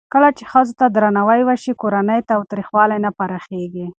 کله 0.13 0.29
چې 0.37 0.43
ښځو 0.51 0.73
ته 0.79 0.85
درناوی 0.95 1.41
وشي، 1.45 1.71
کورنی 1.81 2.19
تاوتریخوالی 2.29 2.97
نه 3.05 3.09
پراخېږي. 3.17 3.85